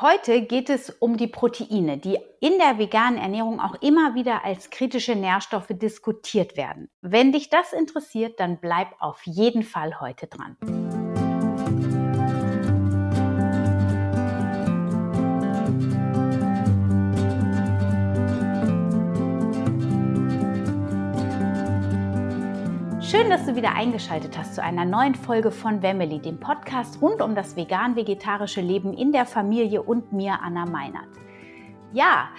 [0.00, 4.70] Heute geht es um die Proteine, die in der veganen Ernährung auch immer wieder als
[4.70, 6.88] kritische Nährstoffe diskutiert werden.
[7.02, 10.56] Wenn dich das interessiert, dann bleib auf jeden Fall heute dran.
[23.12, 27.20] Schön, dass du wieder eingeschaltet hast zu einer neuen Folge von Wemmeli, dem Podcast rund
[27.20, 31.10] um das vegan-vegetarische Leben in der Familie und mir, Anna Meinert.
[31.92, 32.30] Ja,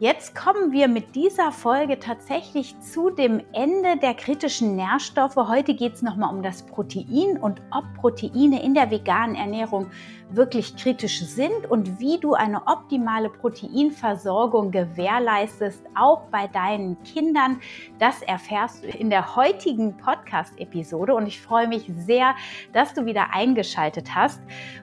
[0.00, 5.34] Jetzt kommen wir mit dieser Folge tatsächlich zu dem Ende der kritischen Nährstoffe.
[5.34, 9.88] Heute geht es nochmal um das Protein und ob Proteine in der veganen Ernährung
[10.30, 17.60] wirklich kritisch sind und wie du eine optimale Proteinversorgung gewährleistest, auch bei deinen Kindern.
[17.98, 22.34] Das erfährst du in der heutigen Podcast-Episode und ich freue mich sehr,
[22.72, 24.40] dass du wieder eingeschaltet hast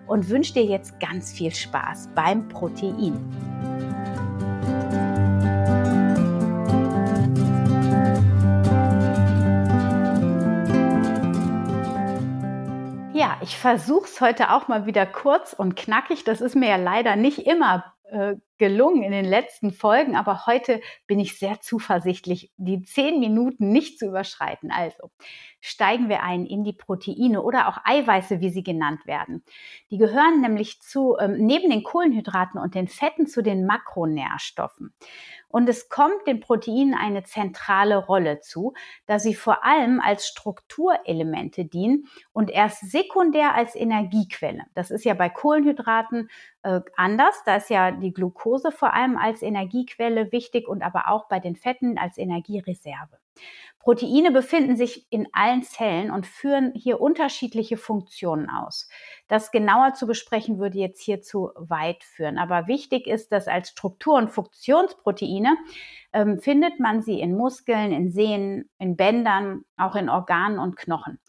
[0.08, 3.14] und wünsche dir jetzt ganz viel Spaß beim Protein.
[13.46, 16.24] Ich versuche es heute auch mal wieder kurz und knackig.
[16.24, 20.82] Das ist mir ja leider nicht immer äh, gelungen in den letzten Folgen, aber heute
[21.08, 24.72] bin ich sehr zuversichtlich, die zehn Minuten nicht zu überschreiten.
[24.72, 25.12] Also
[25.60, 29.44] steigen wir ein in die Proteine oder auch Eiweiße, wie sie genannt werden.
[29.90, 34.94] Die gehören nämlich zu, ähm, neben den Kohlenhydraten und den Fetten zu den Makronährstoffen.
[35.48, 38.74] Und es kommt den Proteinen eine zentrale Rolle zu,
[39.06, 44.66] da sie vor allem als Strukturelemente dienen und erst sekundär als Energiequelle.
[44.74, 46.30] Das ist ja bei Kohlenhydraten
[46.64, 47.42] äh, anders.
[47.46, 51.56] Da ist ja die Glucose vor allem als Energiequelle wichtig und aber auch bei den
[51.56, 53.18] Fetten als Energiereserve.
[53.80, 58.90] Proteine befinden sich in allen Zellen und führen hier unterschiedliche Funktionen aus.
[59.28, 62.40] Das genauer zu besprechen würde jetzt hier zu weit führen.
[62.40, 65.56] Aber wichtig ist, dass als Struktur- und Funktionsproteine
[66.14, 71.20] ähm, findet man sie in Muskeln, in Sehnen, in Bändern, auch in Organen und Knochen.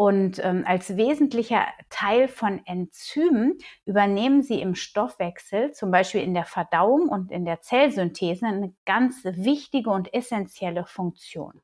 [0.00, 6.46] Und ähm, als wesentlicher Teil von Enzymen übernehmen sie im Stoffwechsel, zum Beispiel in der
[6.46, 11.60] Verdauung und in der Zellsynthese, eine ganz wichtige und essentielle Funktion.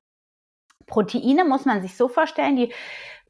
[0.85, 2.75] Proteine muss man sich so vorstellen, die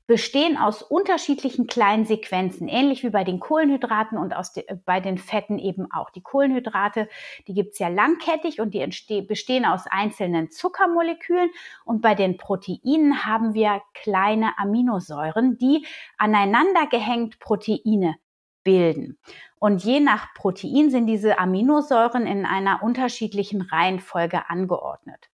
[0.06, 5.58] bestehen aus unterschiedlichen kleinen Sequenzen, ähnlich wie bei den Kohlenhydraten und de, bei den Fetten
[5.58, 6.10] eben auch.
[6.10, 7.08] Die Kohlenhydrate,
[7.48, 11.50] die gibt's ja langkettig und die bestehen aus einzelnen Zuckermolekülen
[11.84, 15.84] und bei den Proteinen haben wir kleine Aminosäuren, die
[16.18, 18.16] aneinander gehängt Proteine
[18.62, 19.18] bilden.
[19.58, 25.30] Und je nach Protein sind diese Aminosäuren in einer unterschiedlichen Reihenfolge angeordnet.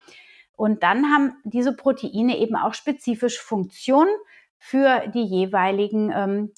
[0.53, 4.09] Und dann haben diese Proteine eben auch spezifisch Funktionen
[4.59, 6.53] für die jeweiligen ähm,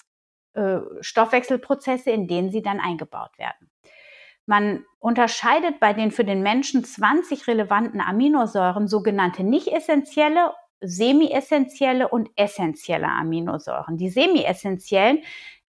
[0.53, 3.69] äh, Stoffwechselprozesse, in denen sie dann eingebaut werden.
[4.45, 12.31] Man unterscheidet bei den für den Menschen 20 relevanten Aminosäuren sogenannte nicht essentielle, semi-essentielle und
[12.35, 13.97] essentielle Aminosäuren.
[13.97, 15.19] Die semi-essentiellen,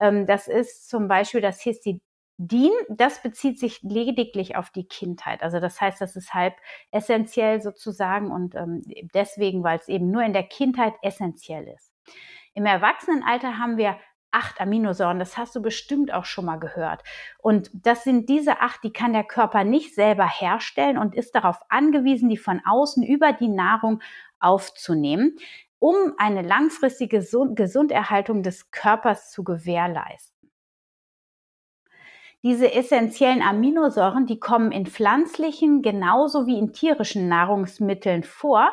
[0.00, 2.00] ähm, das ist zum Beispiel das Histidin,
[2.88, 5.42] das bezieht sich lediglich auf die Kindheit.
[5.42, 6.54] Also das heißt, das ist halb
[6.90, 8.80] essentiell sozusagen und ähm,
[9.12, 11.89] deswegen, weil es eben nur in der Kindheit essentiell ist.
[12.54, 13.96] Im Erwachsenenalter haben wir
[14.32, 15.18] acht Aminosäuren.
[15.18, 17.02] Das hast du bestimmt auch schon mal gehört.
[17.38, 21.58] Und das sind diese acht, die kann der Körper nicht selber herstellen und ist darauf
[21.68, 24.00] angewiesen, die von außen über die Nahrung
[24.38, 25.36] aufzunehmen,
[25.78, 30.29] um eine langfristige Gesunderhaltung des Körpers zu gewährleisten.
[32.42, 38.70] Diese essentiellen Aminosäuren, die kommen in pflanzlichen genauso wie in tierischen Nahrungsmitteln vor.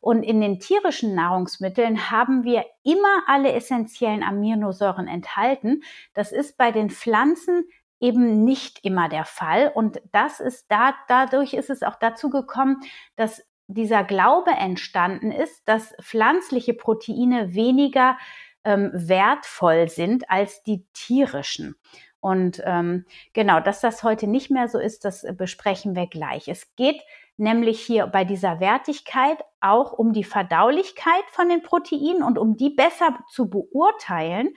[0.00, 5.82] Und in den tierischen Nahrungsmitteln haben wir immer alle essentiellen Aminosäuren enthalten.
[6.14, 7.64] Das ist bei den Pflanzen
[8.00, 9.70] eben nicht immer der Fall.
[9.72, 12.80] Und das ist da, dadurch ist es auch dazu gekommen,
[13.14, 18.18] dass dieser Glaube entstanden ist, dass pflanzliche Proteine weniger
[18.64, 21.76] ähm, wertvoll sind als die tierischen.
[22.22, 26.46] Und ähm, genau, dass das heute nicht mehr so ist, das besprechen wir gleich.
[26.46, 27.02] Es geht
[27.36, 32.70] nämlich hier bei dieser Wertigkeit auch um die Verdaulichkeit von den Proteinen und um die
[32.70, 34.54] besser zu beurteilen,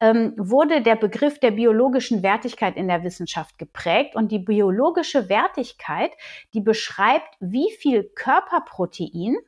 [0.00, 4.14] ähm, wurde der Begriff der biologischen Wertigkeit in der Wissenschaft geprägt.
[4.14, 6.12] Und die biologische Wertigkeit,
[6.52, 9.38] die beschreibt, wie viel Körperprotein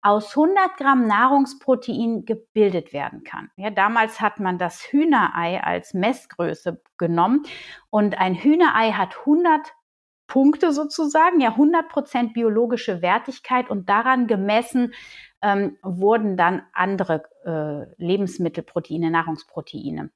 [0.00, 3.50] aus 100 Gramm Nahrungsprotein gebildet werden kann.
[3.56, 7.42] Ja, damals hat man das Hühnerei als Messgröße genommen
[7.90, 9.74] und ein Hühnerei hat 100
[10.28, 14.92] Punkte sozusagen, ja 100 Prozent biologische Wertigkeit und daran gemessen
[15.42, 20.10] ähm, wurden dann andere äh, Lebensmittelproteine, Nahrungsproteine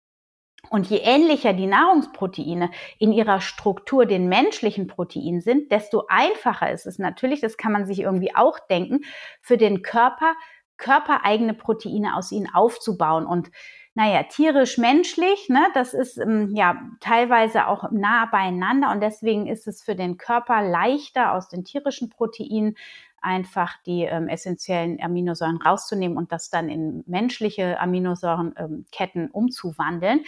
[0.71, 6.87] Und je ähnlicher die Nahrungsproteine in ihrer Struktur den menschlichen Proteinen sind, desto einfacher ist
[6.87, 9.01] es natürlich, das kann man sich irgendwie auch denken,
[9.41, 10.35] für den Körper
[10.79, 13.25] körpereigene Proteine aus ihnen aufzubauen.
[13.25, 13.51] Und
[13.95, 19.67] naja, tierisch, menschlich, ne, das ist ähm, ja teilweise auch nah beieinander und deswegen ist
[19.67, 22.77] es für den Körper leichter, aus den tierischen Proteinen
[23.21, 30.25] einfach die ähm, essentiellen Aminosäuren rauszunehmen und das dann in menschliche Aminosäurenketten ähm, umzuwandeln.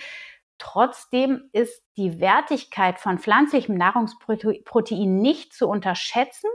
[0.58, 6.50] Trotzdem ist die Wertigkeit von pflanzlichem Nahrungsprotein nicht zu unterschätzen.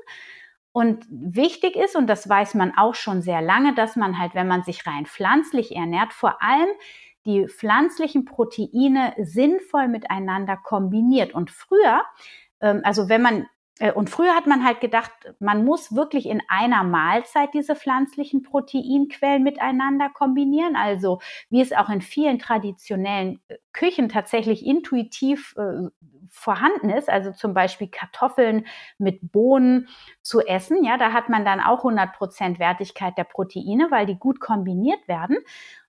[0.72, 4.48] Und wichtig ist, und das weiß man auch schon sehr lange, dass man halt, wenn
[4.48, 6.70] man sich rein pflanzlich ernährt, vor allem
[7.26, 11.34] die pflanzlichen Proteine sinnvoll miteinander kombiniert.
[11.34, 12.04] Und früher,
[12.62, 13.48] ähm, also wenn man
[13.80, 18.44] äh, und früher hat man halt gedacht, man muss wirklich in einer Mahlzeit diese pflanzlichen
[18.44, 20.76] Proteinquellen miteinander kombinieren.
[20.76, 21.20] Also
[21.50, 25.88] wie es auch in vielen traditionellen äh, Küchen tatsächlich intuitiv äh,
[26.32, 28.66] vorhanden ist, also zum Beispiel Kartoffeln
[28.98, 29.88] mit Bohnen
[30.22, 30.84] zu essen.
[30.84, 35.08] Ja, da hat man dann auch 100 Prozent Wertigkeit der Proteine, weil die gut kombiniert
[35.08, 35.38] werden.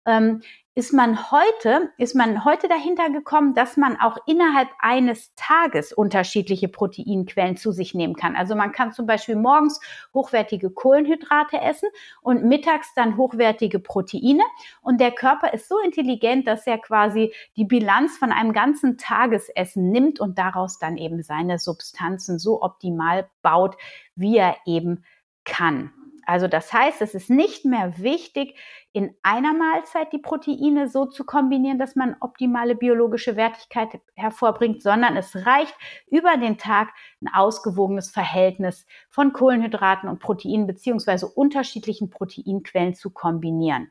[0.06, 0.42] Ähm,
[0.80, 6.68] ist man heute, ist man heute dahinter gekommen, dass man auch innerhalb eines Tages unterschiedliche
[6.68, 8.34] Proteinquellen zu sich nehmen kann.
[8.34, 9.78] Also man kann zum Beispiel morgens
[10.14, 11.90] hochwertige Kohlenhydrate essen
[12.22, 14.42] und mittags dann hochwertige Proteine.
[14.80, 19.90] Und der Körper ist so intelligent, dass er quasi die Bilanz von einem ganzen Tagesessen
[19.90, 23.76] nimmt und daraus dann eben seine Substanzen so optimal baut,
[24.16, 25.04] wie er eben
[25.44, 25.92] kann.
[26.30, 28.56] Also das heißt, es ist nicht mehr wichtig,
[28.92, 35.16] in einer Mahlzeit die Proteine so zu kombinieren, dass man optimale biologische Wertigkeit hervorbringt, sondern
[35.16, 35.74] es reicht
[36.06, 36.90] über den Tag
[37.20, 43.90] ein ausgewogenes Verhältnis von Kohlenhydraten und Proteinen beziehungsweise unterschiedlichen Proteinquellen zu kombinieren.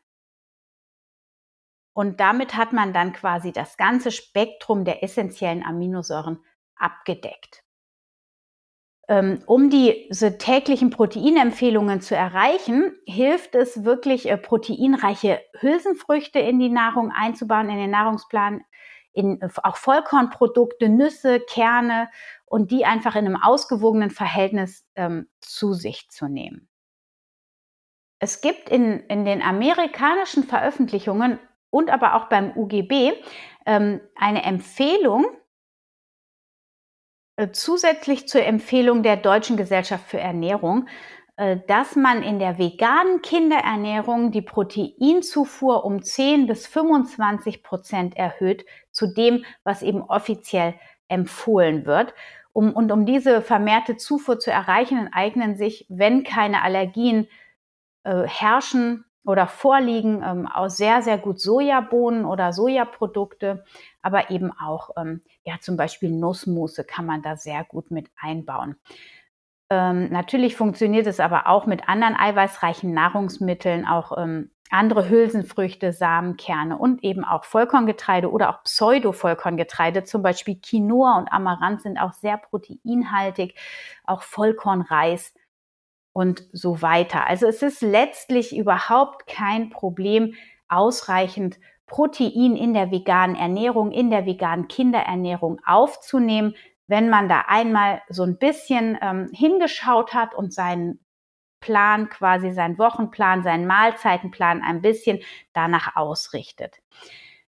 [1.92, 6.40] Und damit hat man dann quasi das ganze Spektrum der essentiellen Aminosäuren
[6.78, 7.66] abgedeckt.
[9.10, 16.70] Ähm, um diese täglichen Proteinempfehlungen zu erreichen, hilft es wirklich, äh, proteinreiche Hülsenfrüchte in die
[16.70, 18.62] Nahrung einzubauen, in den Nahrungsplan,
[19.12, 22.12] in äh, auch Vollkornprodukte, Nüsse, Kerne
[22.46, 26.70] und die einfach in einem ausgewogenen Verhältnis ähm, zu sich zu nehmen.
[28.20, 31.40] Es gibt in, in den amerikanischen Veröffentlichungen
[31.72, 33.14] und aber auch beim UGB
[33.66, 35.26] ähm, eine Empfehlung,
[37.48, 40.88] zusätzlich zur Empfehlung der Deutschen Gesellschaft für Ernährung,
[41.38, 48.66] äh, dass man in der veganen Kinderernährung die Proteinzufuhr um 10 bis 25 Prozent erhöht
[48.92, 50.76] zu dem, was eben offiziell
[51.08, 52.14] empfohlen wird.
[52.52, 57.28] Um, und um diese vermehrte Zufuhr zu erreichen, eignen sich, wenn keine Allergien
[58.04, 63.64] äh, herrschen, oder vorliegen ähm, aus sehr, sehr gut Sojabohnen oder Sojaprodukte,
[64.02, 68.76] aber eben auch, ähm, ja, zum Beispiel Nussmusse kann man da sehr gut mit einbauen.
[69.70, 76.78] Ähm, natürlich funktioniert es aber auch mit anderen eiweißreichen Nahrungsmitteln, auch ähm, andere Hülsenfrüchte, Samenkerne
[76.78, 82.38] und eben auch Vollkorngetreide oder auch Pseudo-Vollkorngetreide, zum Beispiel Quinoa und Amaranth sind auch sehr
[82.38, 83.56] proteinhaltig,
[84.06, 85.34] auch Vollkornreis
[86.14, 87.28] und so weiter.
[87.28, 90.36] Also es ist letztlich überhaupt kein Problem,
[90.68, 96.56] ausreichend Protein in der veganen Ernährung, in der veganen Kinderernährung aufzunehmen,
[96.88, 101.00] wenn man da einmal so ein bisschen ähm, hingeschaut hat und seinen
[101.60, 105.20] Plan, quasi seinen Wochenplan, seinen Mahlzeitenplan ein bisschen
[105.54, 106.78] danach ausrichtet.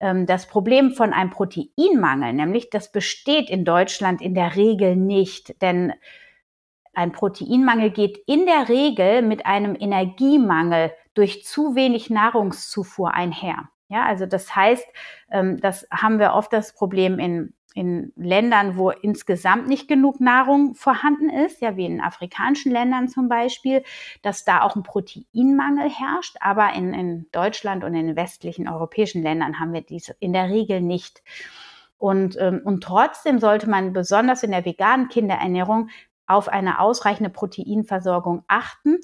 [0.01, 5.63] Ähm, das Problem von einem Proteinmangel, nämlich das besteht in Deutschland in der Regel nicht,
[5.63, 5.93] denn
[6.95, 13.69] ein Proteinmangel geht in der Regel mit einem Energiemangel durch zu wenig Nahrungszufuhr einher.
[13.89, 14.87] Ja, also das heißt,
[15.31, 20.75] ähm, das haben wir oft das Problem in, in Ländern, wo insgesamt nicht genug Nahrung
[20.75, 23.83] vorhanden ist, ja, wie in afrikanischen Ländern zum Beispiel,
[24.23, 26.37] dass da auch ein Proteinmangel herrscht.
[26.41, 30.81] Aber in, in Deutschland und in westlichen europäischen Ländern haben wir dies in der Regel
[30.81, 31.23] nicht.
[31.99, 35.91] Und, ähm, und trotzdem sollte man besonders in der veganen Kinderernährung
[36.27, 38.99] auf eine ausreichende Proteinversorgung achten,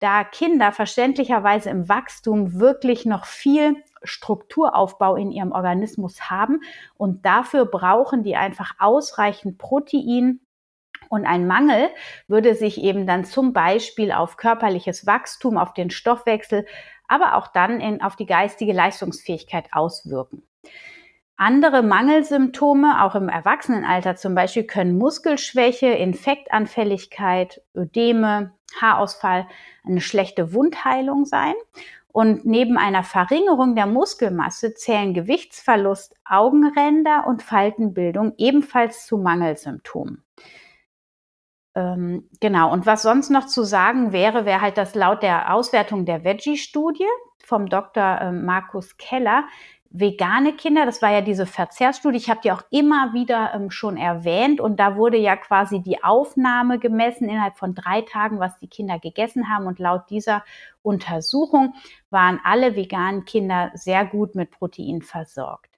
[0.00, 6.60] da Kinder verständlicherweise im Wachstum wirklich noch viel Strukturaufbau in ihrem Organismus haben
[6.96, 10.40] und dafür brauchen die einfach ausreichend Protein.
[11.08, 11.88] Und ein Mangel
[12.28, 16.66] würde sich eben dann zum Beispiel auf körperliches Wachstum, auf den Stoffwechsel,
[17.08, 20.42] aber auch dann in, auf die geistige Leistungsfähigkeit auswirken.
[21.36, 29.48] Andere Mangelsymptome, auch im Erwachsenenalter zum Beispiel, können Muskelschwäche, Infektanfälligkeit, Ödeme, Haarausfall,
[29.84, 31.54] eine schlechte Wundheilung sein.
[32.06, 40.22] Und neben einer Verringerung der Muskelmasse zählen Gewichtsverlust, Augenränder und Faltenbildung ebenfalls zu Mangelsymptomen.
[41.74, 46.04] Ähm, genau, und was sonst noch zu sagen wäre, wäre halt das laut der Auswertung
[46.04, 47.08] der Veggie-Studie
[47.44, 48.20] vom Dr.
[48.20, 49.44] Ähm, Markus Keller,
[49.96, 53.96] vegane Kinder, das war ja diese Verzehrsstudie, ich habe die auch immer wieder ähm, schon
[53.96, 58.66] erwähnt und da wurde ja quasi die Aufnahme gemessen innerhalb von drei Tagen, was die
[58.66, 60.44] Kinder gegessen haben und laut dieser
[60.82, 61.74] Untersuchung
[62.10, 65.70] waren alle veganen Kinder sehr gut mit Protein versorgt.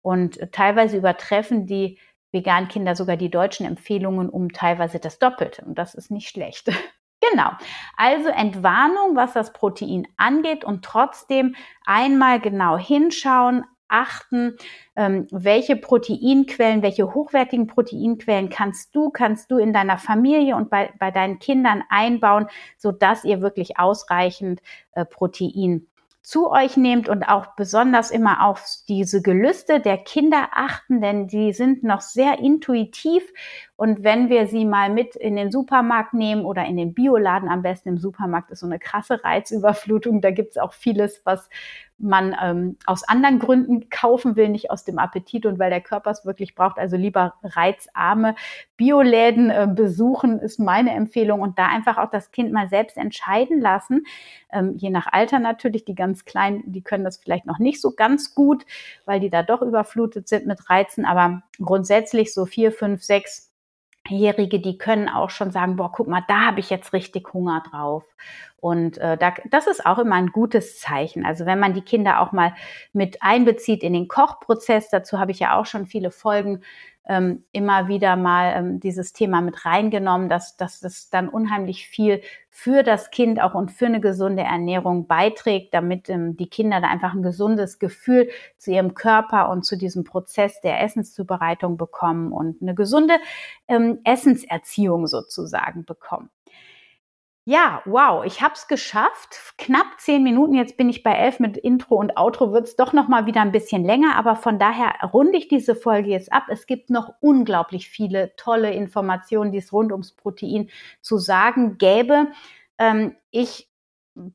[0.00, 1.98] Und äh, teilweise übertreffen die
[2.32, 6.70] veganen Kinder sogar die deutschen Empfehlungen um teilweise das Doppelte und das ist nicht schlecht.
[7.30, 7.50] Genau.
[7.96, 14.56] Also Entwarnung, was das Protein angeht und trotzdem einmal genau hinschauen, achten,
[14.96, 20.92] ähm, welche Proteinquellen, welche hochwertigen Proteinquellen kannst du, kannst du in deiner Familie und bei,
[20.98, 22.48] bei deinen Kindern einbauen,
[22.78, 24.60] so dass ihr wirklich ausreichend
[24.92, 25.86] äh, Protein
[26.22, 31.52] zu euch nehmt und auch besonders immer auf diese Gelüste der Kinder achten, denn die
[31.52, 33.24] sind noch sehr intuitiv.
[33.82, 37.62] Und wenn wir sie mal mit in den Supermarkt nehmen oder in den Bioladen, am
[37.62, 40.20] besten im Supermarkt ist so eine krasse Reizüberflutung.
[40.20, 41.50] Da gibt es auch vieles, was
[41.98, 46.12] man ähm, aus anderen Gründen kaufen will, nicht aus dem Appetit und weil der Körper
[46.12, 46.78] es wirklich braucht.
[46.78, 48.36] Also lieber reizarme
[48.76, 53.60] Bioläden äh, besuchen, ist meine Empfehlung und da einfach auch das Kind mal selbst entscheiden
[53.60, 54.04] lassen.
[54.52, 57.90] Ähm, je nach Alter natürlich, die ganz Kleinen, die können das vielleicht noch nicht so
[57.90, 58.64] ganz gut,
[59.06, 63.51] weil die da doch überflutet sind mit Reizen, aber grundsätzlich so vier, fünf, sechs
[64.08, 67.62] Jährige, die können auch schon sagen, boah, guck mal, da habe ich jetzt richtig Hunger
[67.70, 68.04] drauf.
[68.62, 71.26] Und äh, da, das ist auch immer ein gutes Zeichen.
[71.26, 72.54] Also wenn man die Kinder auch mal
[72.92, 76.62] mit einbezieht in den Kochprozess, dazu habe ich ja auch schon viele Folgen
[77.08, 82.22] ähm, immer wieder mal ähm, dieses Thema mit reingenommen, dass, dass das dann unheimlich viel
[82.50, 86.86] für das Kind auch und für eine gesunde Ernährung beiträgt, damit ähm, die Kinder da
[86.86, 88.28] einfach ein gesundes Gefühl
[88.58, 93.14] zu ihrem Körper und zu diesem Prozess der Essenszubereitung bekommen und eine gesunde
[93.66, 96.30] ähm, Essenserziehung sozusagen bekommen.
[97.46, 99.36] Ja, wow, ich habe es geschafft.
[99.58, 102.92] Knapp zehn Minuten, jetzt bin ich bei elf mit Intro und Outro, wird es doch
[102.92, 106.44] noch mal wieder ein bisschen länger, aber von daher runde ich diese Folge jetzt ab.
[106.48, 110.70] Es gibt noch unglaublich viele tolle Informationen, die es rund ums Protein
[111.00, 112.28] zu sagen gäbe.
[112.78, 113.68] Ähm, ich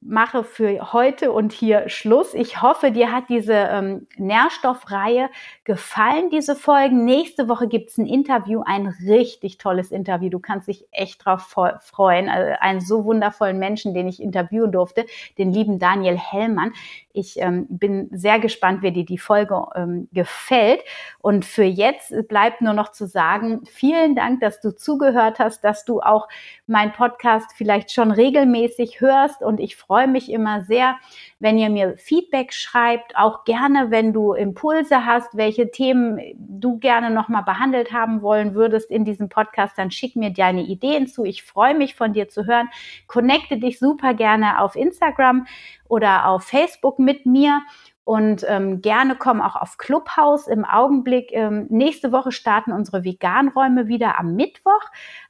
[0.01, 2.33] mache für heute und hier Schluss.
[2.33, 5.29] Ich hoffe, dir hat diese ähm, Nährstoffreihe
[5.65, 7.05] gefallen, diese Folgen.
[7.05, 10.29] Nächste Woche gibt's ein Interview, ein richtig tolles Interview.
[10.29, 12.27] Du kannst dich echt drauf freuen.
[12.27, 15.05] Also einen so wundervollen Menschen, den ich interviewen durfte,
[15.37, 16.73] den lieben Daniel Hellmann.
[17.13, 20.81] Ich ähm, bin sehr gespannt, wie dir die Folge ähm, gefällt.
[21.19, 25.83] Und für jetzt bleibt nur noch zu sagen, vielen Dank, dass du zugehört hast, dass
[25.83, 26.27] du auch
[26.67, 29.41] mein Podcast vielleicht schon regelmäßig hörst.
[29.41, 30.95] Und ich freue mich immer sehr,
[31.39, 37.09] wenn ihr mir Feedback schreibt, auch gerne, wenn du Impulse hast, welche Themen du gerne
[37.09, 41.25] nochmal behandelt haben wollen würdest in diesem Podcast, dann schick mir deine Ideen zu.
[41.25, 42.69] Ich freue mich von dir zu hören.
[43.07, 45.47] Connecte dich super gerne auf Instagram
[45.87, 47.61] oder auf Facebook mit mir
[48.07, 51.33] und ähm, gerne komm auch auf Clubhouse im Augenblick.
[51.33, 54.79] Ähm, nächste Woche starten unsere Veganräume wieder am Mittwoch.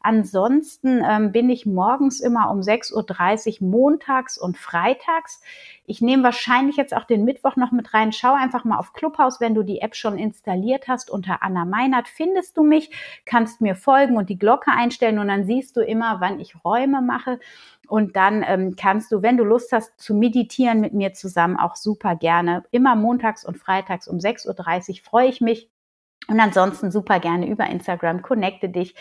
[0.07, 5.41] Ansonsten ähm, bin ich morgens immer um 6.30 Uhr montags und freitags.
[5.85, 8.13] Ich nehme wahrscheinlich jetzt auch den Mittwoch noch mit rein.
[8.13, 11.11] Schau einfach mal auf Clubhouse, wenn du die App schon installiert hast.
[11.11, 12.89] Unter Anna Meinert findest du mich,
[13.25, 17.01] kannst mir folgen und die Glocke einstellen und dann siehst du immer, wann ich Räume
[17.01, 17.37] mache.
[17.89, 21.75] Und dann ähm, kannst du, wenn du Lust hast, zu meditieren mit mir zusammen, auch
[21.75, 22.63] super gerne.
[22.71, 25.69] Immer montags und freitags um 6.30 Uhr freue ich mich.
[26.29, 28.95] Und ansonsten super gerne über Instagram, connecte dich.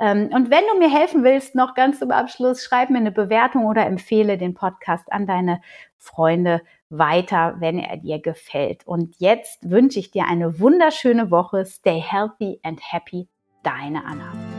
[0.00, 3.66] Ähm, und wenn du mir helfen willst, noch ganz zum Abschluss, schreib mir eine Bewertung
[3.66, 5.60] oder empfehle den Podcast an deine
[5.98, 8.86] Freunde weiter, wenn er dir gefällt.
[8.86, 11.64] Und jetzt wünsche ich dir eine wunderschöne Woche.
[11.66, 13.28] Stay healthy and happy.
[13.62, 14.49] Deine Anna.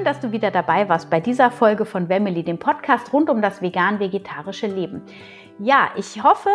[0.00, 3.42] Schön, dass du wieder dabei warst bei dieser Folge von Wemily, dem Podcast rund um
[3.42, 5.02] das vegan-vegetarische Leben.
[5.58, 6.48] Ja, ich hoffe,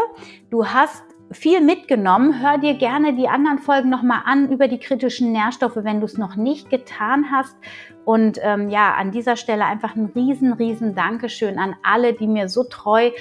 [0.50, 2.42] du hast viel mitgenommen.
[2.42, 6.18] Hör dir gerne die anderen Folgen nochmal an über die kritischen Nährstoffe, wenn du es
[6.18, 7.56] noch nicht getan hast.
[8.04, 12.50] Und ähm, ja, an dieser Stelle einfach ein riesen, riesen Dankeschön an alle, die mir
[12.50, 13.12] so treu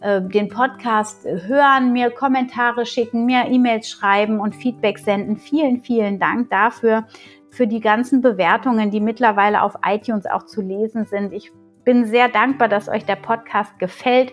[0.00, 5.38] äh, den Podcast hören, mir Kommentare schicken, mir E-Mails schreiben und Feedback senden.
[5.38, 7.06] Vielen, vielen Dank dafür
[7.50, 11.32] für die ganzen Bewertungen, die mittlerweile auf iTunes auch zu lesen sind.
[11.32, 11.52] Ich
[11.84, 14.32] bin sehr dankbar, dass euch der Podcast gefällt.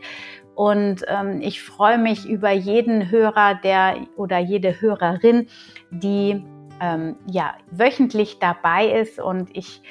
[0.55, 5.47] Und ähm, ich freue mich über jeden Hörer, der oder jede Hörerin,
[5.91, 6.43] die
[6.81, 9.19] ähm, ja wöchentlich dabei ist.
[9.19, 9.81] Und ich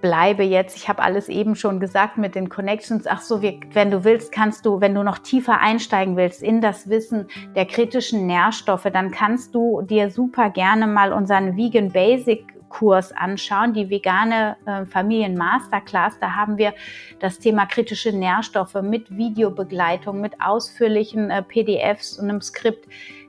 [0.00, 3.06] bleibe jetzt, ich habe alles eben schon gesagt mit den Connections.
[3.06, 6.60] Ach so, wir, wenn du willst, kannst du, wenn du noch tiefer einsteigen willst in
[6.60, 12.56] das Wissen der kritischen Nährstoffe, dann kannst du dir super gerne mal unseren Vegan Basic
[12.68, 16.18] Kurs anschauen, die vegane äh, Familien Masterclass.
[16.18, 16.74] Da haben wir
[17.20, 22.86] das Thema kritische Nährstoffe mit Videobegleitung, mit ausführlichen äh, PDFs und einem Skript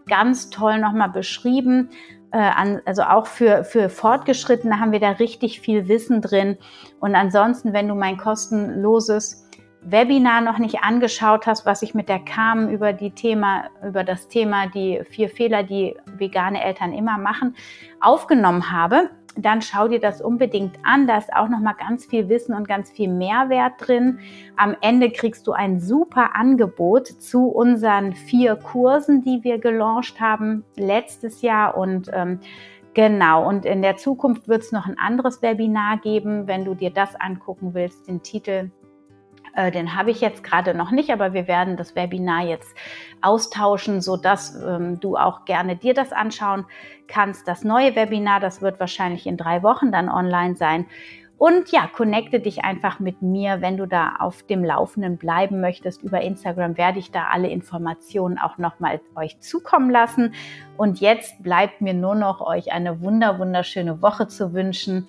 [0.08, 1.90] ganz toll nochmal beschrieben.
[2.38, 6.56] Äh, an, also auch für, für Fortgeschrittene haben wir da richtig viel Wissen drin.
[7.00, 9.50] Und ansonsten, wenn du mein kostenloses
[9.82, 14.28] Webinar noch nicht angeschaut hast, was ich mit der Carmen über die Thema, über das
[14.28, 17.56] Thema die vier Fehler, die vegane Eltern immer machen,
[18.02, 21.08] aufgenommen habe, dann schau dir das unbedingt an.
[21.08, 24.20] Da ist auch noch mal ganz viel Wissen und ganz viel Mehrwert drin.
[24.56, 30.64] Am Ende kriegst du ein super Angebot zu unseren vier Kursen, die wir gelauncht haben
[30.76, 32.40] letztes Jahr und ähm,
[32.94, 36.90] Genau, und in der Zukunft wird es noch ein anderes Webinar geben, wenn du dir
[36.90, 38.08] das angucken willst.
[38.08, 38.72] Den Titel
[39.58, 42.78] äh, den habe ich jetzt gerade noch nicht, aber wir werden das Webinar jetzt
[43.22, 46.66] austauschen, sodass ähm, du auch gerne dir das anschauen
[47.08, 47.48] kannst.
[47.48, 50.86] Das neue Webinar, das wird wahrscheinlich in drei Wochen dann online sein.
[51.40, 56.02] Und ja, connecte dich einfach mit mir, wenn du da auf dem Laufenden bleiben möchtest.
[56.02, 60.34] Über Instagram werde ich da alle Informationen auch nochmal euch zukommen lassen.
[60.78, 65.08] Und jetzt bleibt mir nur noch euch eine wunder, wunderschöne Woche zu wünschen.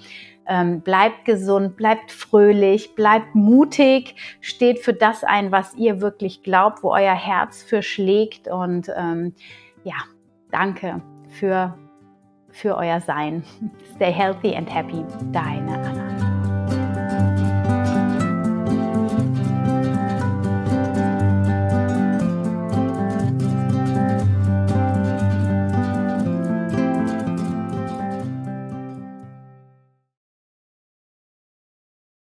[0.49, 6.83] Ähm, bleibt gesund, bleibt fröhlich, bleibt mutig, steht für das ein, was ihr wirklich glaubt,
[6.83, 8.49] wo euer Herz für schlägt.
[8.49, 9.35] Und ähm,
[9.85, 9.97] ja,
[10.51, 11.77] danke für,
[12.51, 13.45] für euer Sein.
[13.97, 15.05] Stay healthy and happy.
[15.33, 16.08] Deine Anna.